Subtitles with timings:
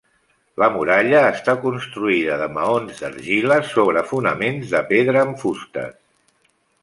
[0.61, 5.95] La muralla està construïda de maons d'argila, sobre fonaments de pedra amb fustes.